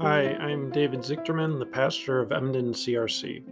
[0.00, 3.44] Hi, I'm David Zichterman, the pastor of Emden CRC.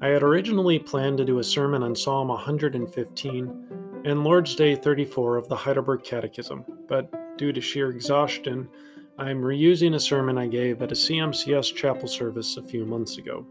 [0.00, 5.36] I had originally planned to do a sermon on Psalm 115 and Lord's Day 34
[5.36, 8.68] of the Heidelberg Catechism, but due to sheer exhaustion,
[9.18, 13.44] I'm reusing a sermon I gave at a CMCS chapel service a few months ago.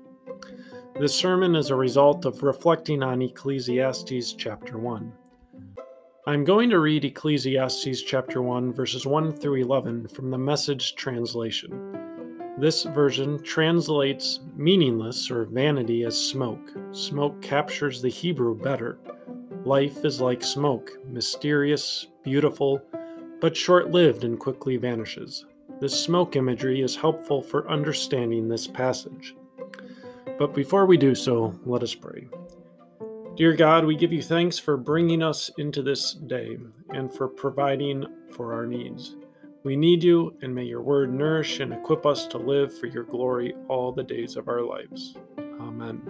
[0.97, 5.11] This sermon is a result of reflecting on Ecclesiastes chapter 1.
[6.27, 11.97] I'm going to read Ecclesiastes chapter 1, verses 1 through 11 from the Message translation.
[12.59, 16.73] This version translates meaningless or vanity as smoke.
[16.91, 18.99] Smoke captures the Hebrew better.
[19.65, 22.83] Life is like smoke, mysterious, beautiful,
[23.39, 25.47] but short lived and quickly vanishes.
[25.79, 29.35] This smoke imagery is helpful for understanding this passage.
[30.37, 32.27] But before we do so, let us pray.
[33.41, 36.59] Dear God, we give you thanks for bringing us into this day
[36.91, 39.15] and for providing for our needs.
[39.63, 43.03] We need you, and may your word nourish and equip us to live for your
[43.03, 45.15] glory all the days of our lives.
[45.59, 46.03] Amen.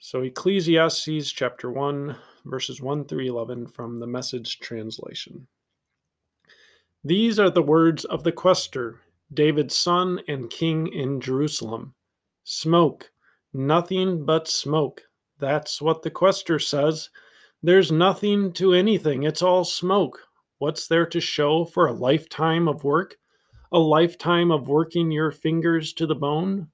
[0.00, 5.46] So, Ecclesiastes chapter 1, verses 1 through 11 from the Message translation.
[7.04, 9.00] These are the words of the quester,
[9.32, 11.94] David's son and king in Jerusalem.
[12.44, 13.10] Smoke,
[13.52, 15.02] nothing but smoke.
[15.38, 17.10] That's what the quester says.
[17.62, 20.18] There's nothing to anything, it's all smoke.
[20.58, 23.16] What's there to show for a lifetime of work?
[23.72, 26.68] A lifetime of working your fingers to the bone?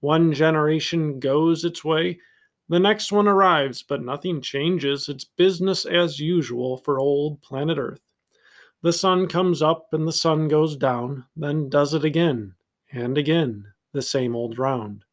[0.00, 2.20] One generation goes its way,
[2.68, 5.08] the next one arrives, but nothing changes.
[5.08, 8.02] It's business as usual for old planet Earth.
[8.82, 12.54] The sun comes up and the sun goes down, then does it again
[12.92, 15.05] and again, the same old round.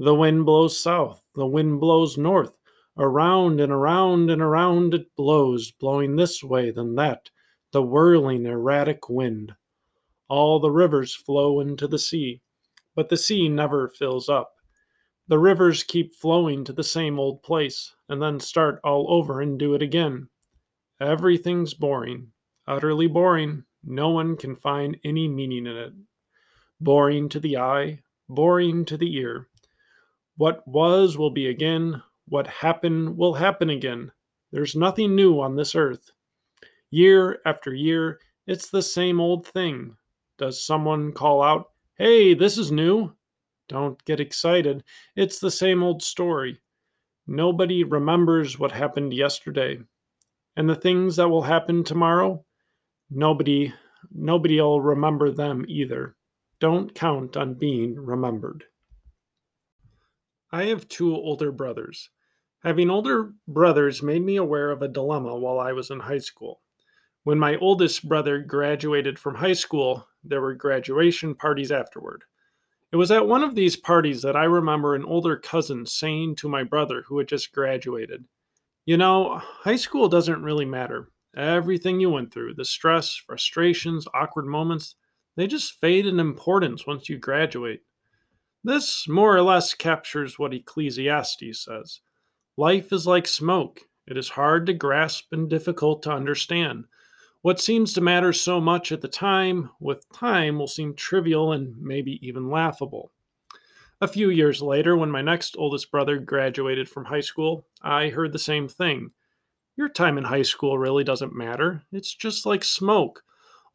[0.00, 2.56] The wind blows south, the wind blows north,
[2.96, 7.30] around and around and around it blows, blowing this way, then that,
[7.72, 9.56] the whirling, erratic wind.
[10.28, 12.42] All the rivers flow into the sea,
[12.94, 14.54] but the sea never fills up.
[15.26, 19.58] The rivers keep flowing to the same old place and then start all over and
[19.58, 20.28] do it again.
[21.00, 22.32] Everything's boring,
[22.68, 23.64] utterly boring.
[23.82, 25.92] No one can find any meaning in it.
[26.80, 29.48] Boring to the eye, boring to the ear.
[30.38, 32.00] What was will be again.
[32.28, 34.12] What happened will happen again.
[34.52, 36.12] There's nothing new on this earth.
[36.90, 39.96] Year after year, it's the same old thing.
[40.38, 43.16] Does someone call out, Hey, this is new?
[43.68, 44.84] Don't get excited.
[45.16, 46.60] It's the same old story.
[47.26, 49.80] Nobody remembers what happened yesterday.
[50.54, 52.44] And the things that will happen tomorrow,
[53.10, 53.74] nobody
[54.12, 56.14] nobody'll remember them either.
[56.60, 58.66] Don't count on being remembered.
[60.50, 62.10] I have two older brothers.
[62.64, 66.62] Having older brothers made me aware of a dilemma while I was in high school.
[67.24, 72.24] When my oldest brother graduated from high school, there were graduation parties afterward.
[72.90, 76.48] It was at one of these parties that I remember an older cousin saying to
[76.48, 78.24] my brother who had just graduated,
[78.86, 81.10] You know, high school doesn't really matter.
[81.36, 84.96] Everything you went through, the stress, frustrations, awkward moments,
[85.36, 87.82] they just fade in importance once you graduate.
[88.64, 92.00] This more or less captures what Ecclesiastes says.
[92.56, 93.82] Life is like smoke.
[94.06, 96.86] It is hard to grasp and difficult to understand.
[97.40, 101.80] What seems to matter so much at the time, with time, will seem trivial and
[101.80, 103.12] maybe even laughable.
[104.00, 108.32] A few years later, when my next oldest brother graduated from high school, I heard
[108.32, 109.12] the same thing.
[109.76, 111.82] Your time in high school really doesn't matter.
[111.92, 113.22] It's just like smoke.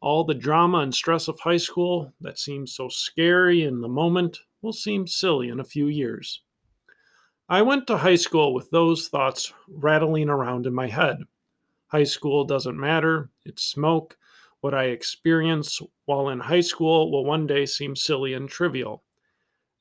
[0.02, 4.40] All the drama and stress of high school that seems so scary in the moment
[4.64, 6.40] will seem silly in a few years.
[7.48, 11.18] I went to high school with those thoughts rattling around in my head.
[11.88, 14.16] High school doesn't matter, it's smoke.
[14.62, 19.04] What I experience while in high school will one day seem silly and trivial.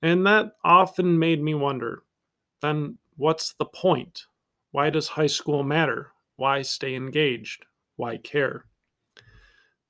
[0.02, 2.04] And that often made me wonder
[2.62, 4.26] then what's the point?
[4.72, 6.12] Why does high school matter?
[6.36, 7.66] Why stay engaged?
[7.96, 8.66] Why care?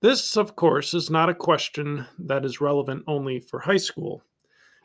[0.01, 4.23] This, of course, is not a question that is relevant only for high school.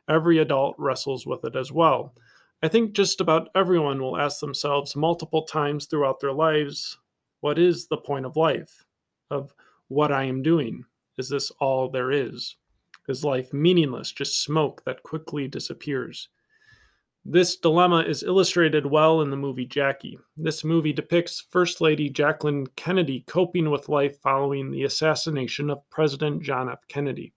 [0.09, 2.15] Every adult wrestles with it as well.
[2.63, 6.99] I think just about everyone will ask themselves multiple times throughout their lives
[7.41, 8.85] what is the point of life?
[9.31, 9.53] Of
[9.87, 10.85] what I am doing?
[11.19, 12.57] Is this all there is?
[13.09, 16.29] Is life meaningless, just smoke that quickly disappears?
[17.25, 20.19] This dilemma is illustrated well in the movie Jackie.
[20.37, 26.43] This movie depicts First Lady Jacqueline Kennedy coping with life following the assassination of President
[26.43, 26.81] John F.
[26.89, 27.35] Kennedy.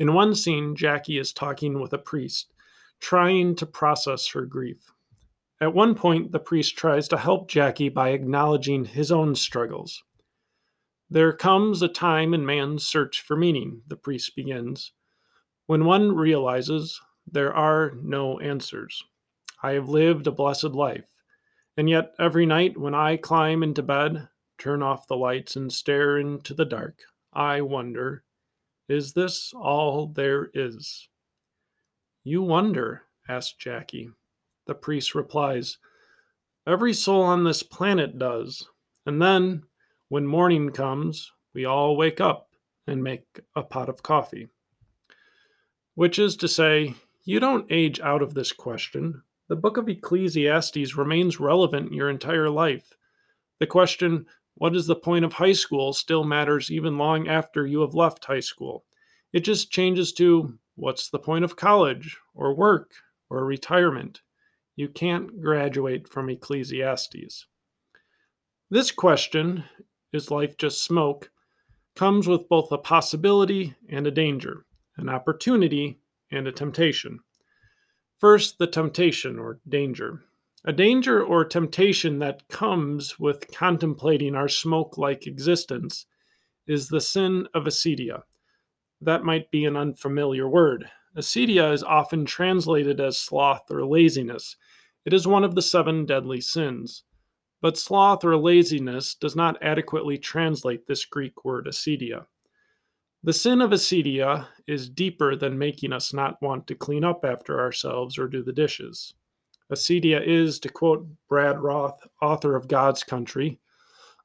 [0.00, 2.54] In one scene, Jackie is talking with a priest,
[3.00, 4.90] trying to process her grief.
[5.60, 10.02] At one point, the priest tries to help Jackie by acknowledging his own struggles.
[11.10, 14.92] There comes a time in man's search for meaning, the priest begins,
[15.66, 16.98] when one realizes
[17.30, 19.04] there are no answers.
[19.62, 21.12] I have lived a blessed life,
[21.76, 26.16] and yet every night when I climb into bed, turn off the lights, and stare
[26.16, 27.00] into the dark,
[27.34, 28.24] I wonder
[28.90, 31.08] is this all there is?
[32.24, 34.10] You wonder, asked Jackie.
[34.66, 35.78] The priest replies,
[36.66, 38.68] Every soul on this planet does.
[39.06, 39.62] And then,
[40.08, 42.50] when morning comes, we all wake up
[42.86, 44.48] and make a pot of coffee.
[45.94, 46.94] Which is to say,
[47.24, 49.22] you don't age out of this question.
[49.48, 52.92] The book of Ecclesiastes remains relevant your entire life.
[53.60, 57.80] The question, what is the point of high school, still matters even long after you
[57.80, 58.84] have left high school.
[59.32, 62.92] It just changes to, what's the point of college, or work,
[63.28, 64.20] or retirement?
[64.76, 67.46] You can't graduate from Ecclesiastes.
[68.70, 69.64] This question,
[70.12, 71.30] is life just smoke,
[71.96, 74.64] comes with both a possibility and a danger,
[74.96, 76.00] an opportunity
[76.30, 77.20] and a temptation.
[78.18, 80.22] First, the temptation or danger.
[80.64, 86.04] A danger or temptation that comes with contemplating our smoke like existence
[86.66, 88.24] is the sin of acedia.
[89.00, 90.90] That might be an unfamiliar word.
[91.16, 94.56] Acedia is often translated as sloth or laziness.
[95.06, 97.04] It is one of the seven deadly sins.
[97.62, 102.26] But sloth or laziness does not adequately translate this Greek word acedia.
[103.22, 107.60] The sin of acedia is deeper than making us not want to clean up after
[107.60, 109.14] ourselves or do the dishes.
[109.70, 113.60] Acedia is, to quote Brad Roth, author of God's Country,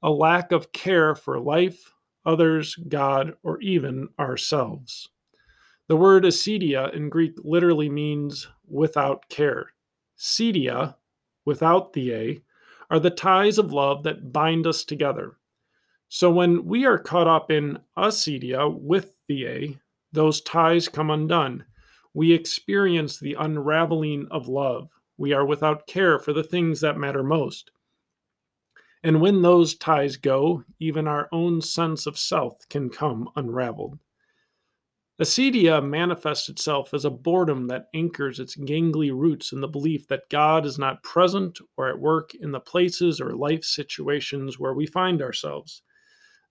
[0.02, 1.94] a lack of care for life,
[2.26, 5.10] others, God, or even ourselves.
[5.88, 9.68] The word acedia in Greek literally means without care.
[10.18, 10.96] Cedia,
[11.46, 12.42] without the A,
[12.90, 15.38] are the ties of love that bind us together.
[16.08, 19.78] So when we are caught up in acedia with the A,
[20.12, 21.66] those ties come undone.
[22.14, 24.90] We experience the unraveling of love.
[25.18, 27.72] We are without care for the things that matter most.
[29.04, 34.00] And when those ties go, even our own sense of self can come unraveled.
[35.22, 40.28] Acedia manifests itself as a boredom that anchors its gangly roots in the belief that
[40.30, 44.86] God is not present or at work in the places or life situations where we
[44.86, 45.84] find ourselves.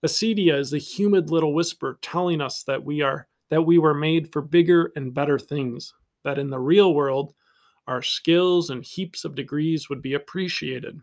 [0.03, 4.31] Acedia is the humid little whisper telling us that we are that we were made
[4.31, 7.35] for bigger and better things, that in the real world
[7.87, 10.99] our skills and heaps of degrees would be appreciated.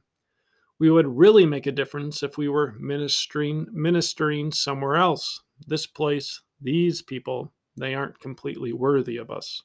[0.78, 5.42] We would really make a difference if we were ministering ministering somewhere else.
[5.66, 9.62] This place, these people, they aren't completely worthy of us.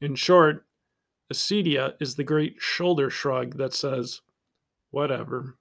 [0.00, 0.64] In short,
[1.32, 4.20] acedia is the great shoulder shrug that says,
[4.90, 5.56] whatever.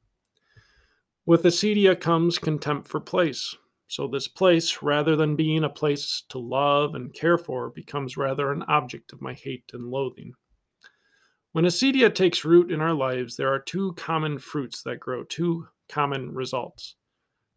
[1.25, 3.55] With acedia comes contempt for place.
[3.87, 8.51] So, this place, rather than being a place to love and care for, becomes rather
[8.51, 10.33] an object of my hate and loathing.
[11.53, 15.67] When acedia takes root in our lives, there are two common fruits that grow, two
[15.89, 16.95] common results.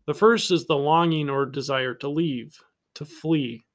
[0.06, 2.60] The first is the longing or desire to leave,
[2.96, 3.66] to flee.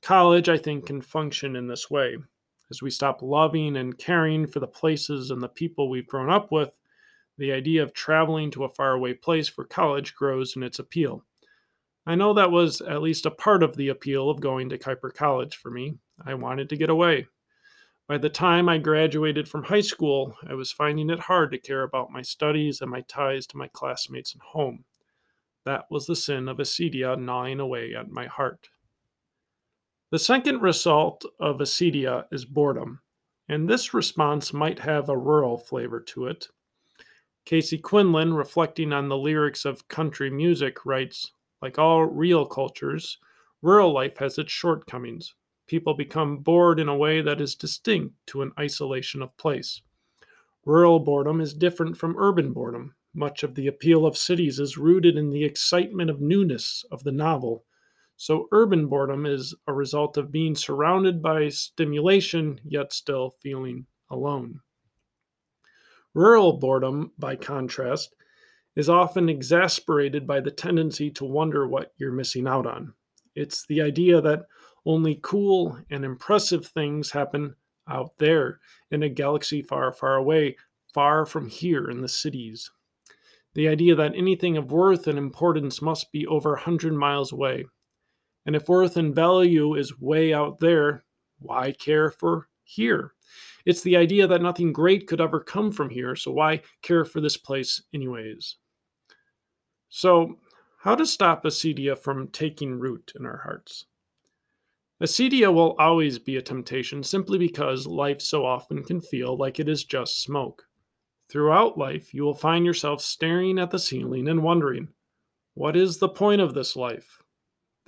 [0.00, 2.16] College, I think, can function in this way.
[2.70, 6.50] As we stop loving and caring for the places and the people we've grown up
[6.50, 6.70] with,
[7.36, 11.22] the idea of traveling to a faraway place for college grows in its appeal.
[12.06, 15.12] I know that was at least a part of the appeal of going to Kuiper
[15.12, 15.98] College for me.
[16.24, 17.26] I wanted to get away.
[18.08, 21.82] By the time I graduated from high school, I was finding it hard to care
[21.82, 24.84] about my studies and my ties to my classmates and home.
[25.64, 28.68] That was the sin of acedia gnawing away at my heart.
[30.12, 33.00] The second result of acedia is boredom,
[33.48, 36.46] and this response might have a rural flavor to it.
[37.44, 43.18] Casey Quinlan, reflecting on the lyrics of country music, writes Like all real cultures,
[43.62, 45.34] rural life has its shortcomings.
[45.66, 49.82] People become bored in a way that is distinct to an isolation of place.
[50.64, 52.94] Rural boredom is different from urban boredom.
[53.14, 57.12] Much of the appeal of cities is rooted in the excitement of newness of the
[57.12, 57.64] novel
[58.18, 64.60] so, urban boredom is a result of being surrounded by stimulation, yet still feeling alone.
[66.14, 68.14] Rural boredom, by contrast,
[68.74, 72.94] is often exasperated by the tendency to wonder what you're missing out on.
[73.36, 74.46] It's the idea that
[74.86, 77.54] only cool and impressive things happen
[77.88, 80.56] out there in a galaxy far, far away,
[80.94, 82.70] far from here in the cities.
[83.54, 87.66] The idea that anything of worth and importance must be over a hundred miles away.
[88.46, 91.04] And if worth and value is way out there,
[91.38, 93.12] why care for here?
[93.66, 97.20] It's the idea that nothing great could ever come from here, so why care for
[97.20, 98.56] this place, anyways?
[99.88, 100.38] So,
[100.78, 103.86] how to stop acedia from taking root in our hearts?
[105.02, 109.68] Acedia will always be a temptation simply because life so often can feel like it
[109.68, 110.64] is just smoke.
[111.28, 114.88] Throughout life, you will find yourself staring at the ceiling and wondering,
[115.54, 117.22] what is the point of this life?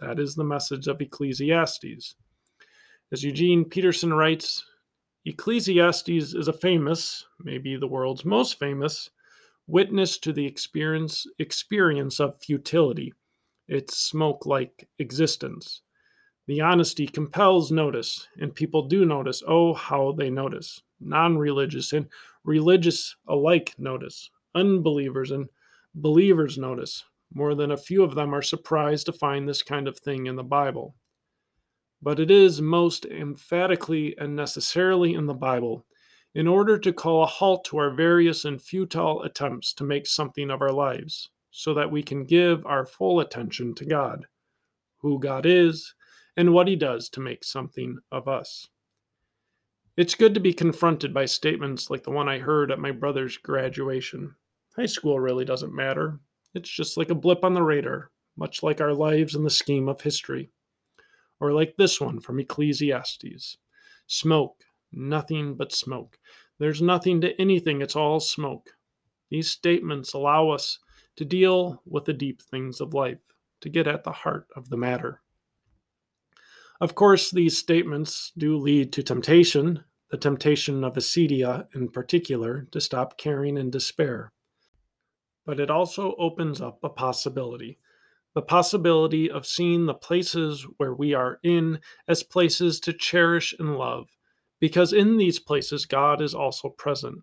[0.01, 2.15] That is the message of Ecclesiastes.
[3.13, 4.65] As Eugene Peterson writes,
[5.25, 9.11] Ecclesiastes is a famous, maybe the world's most famous,
[9.69, 13.13] witness to the experience experience of futility,
[13.69, 15.83] its smoke-like existence.
[16.49, 19.43] The honesty compels notice, and people do notice.
[19.47, 20.83] Oh, how they notice.
[20.99, 22.07] Non religious and
[22.43, 24.31] religious alike notice.
[24.55, 25.47] Unbelievers and
[25.95, 27.05] believers notice.
[27.35, 30.37] More than a few of them are surprised to find this kind of thing in
[30.37, 30.95] the Bible.
[32.01, 35.85] But it is most emphatically and necessarily in the Bible
[36.39, 40.53] in order to call a halt to our various and futile attempts to make something
[40.53, 44.25] of our lives, so that we can give our full attention to God,
[44.99, 45.97] who God is,
[46.37, 48.69] and what He does to make something of us.
[49.97, 53.37] It's good to be confronted by statements like the one I heard at my brother's
[53.37, 54.33] graduation.
[54.77, 56.21] High school really doesn't matter.
[56.55, 59.89] It's just like a blip on the radar, much like our lives in the scheme
[59.89, 60.53] of history.
[61.41, 63.59] Or like this one from Ecclesiastes
[64.07, 66.19] Smoke, nothing but smoke.
[66.59, 68.71] There's nothing to anything, it's all smoke.
[69.31, 70.79] These statements allow us
[71.17, 73.19] to deal with the deep things of life,
[73.61, 75.21] to get at the heart of the matter.
[76.81, 82.81] Of course, these statements do lead to temptation, the temptation of acedia in particular, to
[82.81, 84.33] stop caring and despair.
[85.45, 87.79] But it also opens up a possibility
[88.35, 93.77] the possibility of seeing the places where we are in as places to cherish and
[93.77, 94.09] love,
[94.61, 97.23] because in these places God is also present.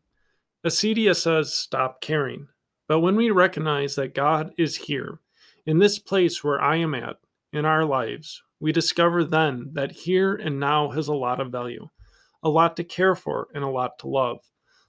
[0.65, 2.47] Acedia says, Stop caring.
[2.87, 5.19] But when we recognize that God is here,
[5.65, 7.17] in this place where I am at,
[7.51, 11.89] in our lives, we discover then that here and now has a lot of value,
[12.43, 14.39] a lot to care for, and a lot to love.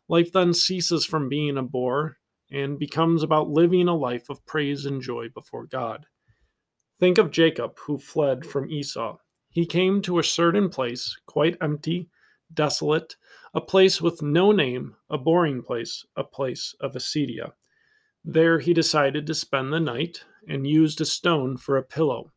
[0.08, 2.18] Life then ceases from being a bore
[2.50, 6.06] and becomes about living a life of praise and joy before God.
[7.00, 9.18] Think of Jacob, who fled from Esau.
[9.50, 12.08] He came to a certain place, quite empty,
[12.52, 13.16] desolate,
[13.54, 17.52] a place with no name, a boring place, a place of acedia.
[18.24, 22.32] There he decided to spend the night and used a stone for a pillow.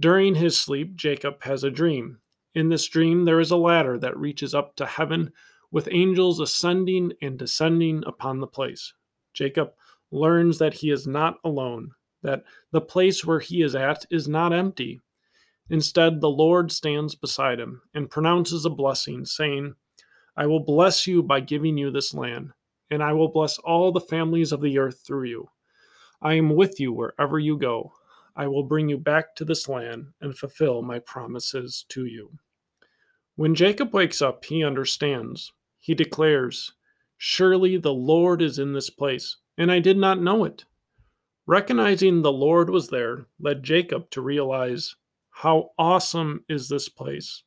[0.00, 2.18] During his sleep, Jacob has a dream.
[2.54, 5.32] In this dream, there is a ladder that reaches up to heaven
[5.70, 8.92] with angels ascending and descending upon the place.
[9.32, 9.72] Jacob
[10.10, 11.90] learns that he is not alone,
[12.22, 15.00] that the place where he is at is not empty.
[15.70, 19.74] Instead, the Lord stands beside him and pronounces a blessing, saying,
[20.36, 22.50] I will bless you by giving you this land,
[22.90, 25.48] and I will bless all the families of the earth through you.
[26.20, 27.92] I am with you wherever you go.
[28.36, 32.32] I will bring you back to this land and fulfill my promises to you.
[33.36, 35.52] When Jacob wakes up, he understands.
[35.80, 36.72] He declares,
[37.16, 40.64] Surely the Lord is in this place, and I did not know it.
[41.46, 44.96] Recognizing the Lord was there led Jacob to realize
[45.34, 47.42] how awesome is this place.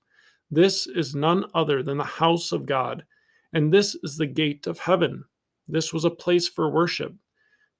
[0.52, 3.06] This is none other than the house of God,
[3.54, 5.24] and this is the gate of heaven.
[5.70, 7.14] This was a place for worship.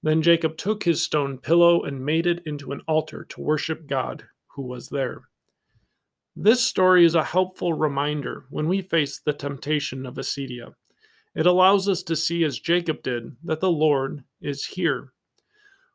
[0.02, 4.24] Then Jacob took his stone pillow and made it into an altar to worship God
[4.56, 5.24] who was there.
[6.36, 10.74] This story is a helpful reminder when we face the temptation of acedia.
[11.36, 15.14] It allows us to see, as Jacob did, that the Lord is here.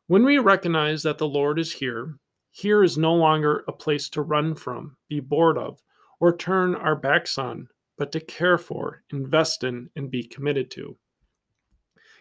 [0.06, 2.18] When we recognize that the Lord is here,
[2.52, 5.82] here is no longer a place to run from, be bored of,
[6.20, 7.68] or turn our backs on,
[7.98, 10.96] but to care for, invest in, and be committed to.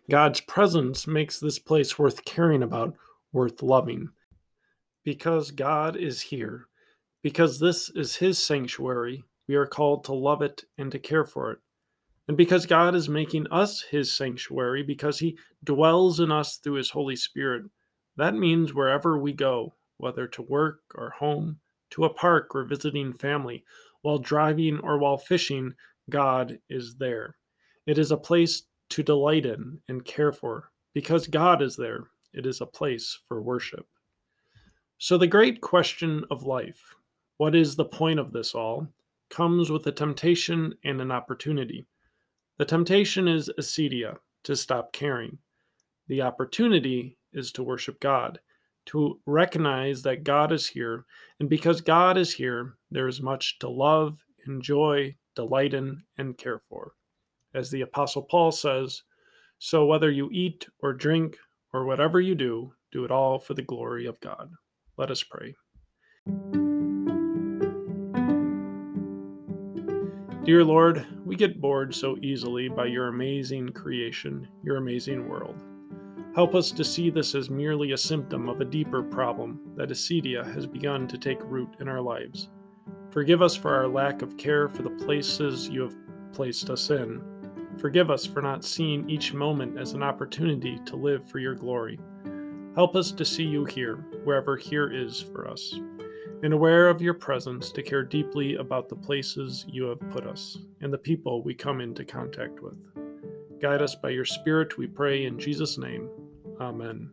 [0.09, 2.95] God's presence makes this place worth caring about,
[3.31, 4.09] worth loving.
[5.03, 6.67] Because God is here,
[7.21, 11.51] because this is His sanctuary, we are called to love it and to care for
[11.51, 11.59] it.
[12.29, 16.91] And because God is making us his sanctuary, because he dwells in us through his
[16.91, 17.65] Holy Spirit,
[18.15, 21.59] that means wherever we go, whether to work or home,
[21.91, 23.63] to a park or visiting family,
[24.01, 25.73] while driving or while fishing,
[26.09, 27.37] God is there.
[27.85, 30.71] It is a place to delight in and care for.
[30.93, 33.87] Because God is there, it is a place for worship.
[34.97, 36.95] So, the great question of life
[37.37, 38.87] what is the point of this all?
[39.31, 41.87] comes with a temptation and an opportunity.
[42.57, 45.37] The temptation is acedia, to stop caring.
[46.07, 48.39] The opportunity is to worship God,
[48.87, 51.05] to recognize that God is here,
[51.39, 56.61] and because God is here, there is much to love, enjoy, delight in, and care
[56.69, 56.93] for.
[57.53, 59.03] As the Apostle Paul says,
[59.59, 61.37] so whether you eat or drink
[61.73, 64.49] or whatever you do, do it all for the glory of God.
[64.97, 65.55] Let us pray.
[70.43, 75.55] Dear Lord, we get bored so easily by your amazing creation, your amazing world.
[76.33, 80.45] Help us to see this as merely a symptom of a deeper problem that acedia
[80.53, 82.47] has begun to take root in our lives.
[83.09, 85.95] Forgive us for our lack of care for the places you have
[86.31, 87.21] placed us in.
[87.77, 91.99] Forgive us for not seeing each moment as an opportunity to live for your glory.
[92.75, 95.73] Help us to see you here, wherever here is for us,
[96.43, 100.59] and aware of your presence to care deeply about the places you have put us
[100.79, 102.77] and the people we come into contact with.
[103.59, 106.09] Guide us by your Spirit, we pray in Jesus' name.
[106.61, 107.09] Amen.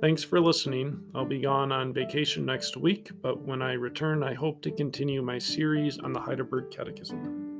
[0.00, 1.00] Thanks for listening.
[1.14, 5.22] I'll be gone on vacation next week, but when I return, I hope to continue
[5.22, 7.52] my series on the Heidelberg Catechism.